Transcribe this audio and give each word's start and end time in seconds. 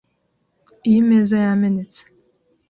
Iyi 0.87 0.99
meza 1.09 1.35
yamenetse. 1.45 2.01